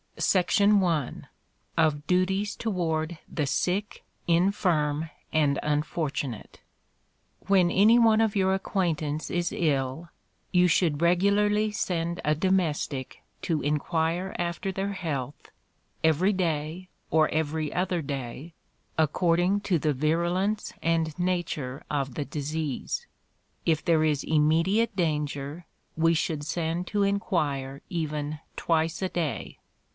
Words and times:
SECTION 0.17 0.83
I. 0.83 1.13
Of 1.77 2.05
Duties 2.07 2.55
toward 2.55 3.17
the 3.31 3.45
Sick, 3.47 4.03
Infirm, 4.27 5.09
and 5.33 5.59
Unfortunate. 5.63 6.59
When 7.47 7.69
any 7.71 7.97
one 7.99 8.19
of 8.21 8.35
your 8.35 8.53
acquaintance 8.53 9.29
is 9.31 9.51
ill, 9.51 10.09
you 10.51 10.67
should 10.67 11.01
regularly 11.03 11.71
send 11.71 12.19
a 12.25 12.33
domestic, 12.35 13.23
to 13.43 13.61
inquire 13.63 14.35
after 14.39 14.71
their 14.71 14.93
health, 14.93 15.49
every 16.03 16.33
day, 16.33 16.87
or 17.11 17.27
every 17.29 17.71
other 17.73 18.01
day, 18.03 18.53
according 18.99 19.61
to 19.61 19.77
the 19.79 19.93
virulence 19.93 20.71
and 20.83 21.17
nature 21.19 21.83
of 21.91 22.13
the 22.15 22.25
disease. 22.25 23.07
If 23.67 23.85
there 23.85 24.03
is 24.03 24.23
immediate 24.23 24.95
danger, 24.95 25.65
we 25.97 26.13
should 26.15 26.43
send 26.43 26.85
to 26.87 27.01
inquire 27.03 27.81
even 27.89 28.39
twice 28.55 29.01
a 29.03 29.09
day. 29.09 29.57